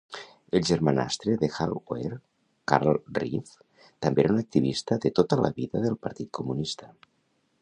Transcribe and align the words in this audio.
El 0.59 0.63
germanastre 0.69 1.35
de 1.41 1.49
Hal 1.57 1.75
Ware, 1.91 2.17
Carl 2.73 2.91
Reeve, 3.19 3.61
també 4.07 4.27
era 4.27 4.35
un 4.37 4.43
activista 4.45 5.01
de 5.05 5.15
tota 5.21 5.43
la 5.45 5.57
vida 5.61 5.87
del 5.89 6.01
Partit 6.09 6.35
Comunista. 6.41 6.95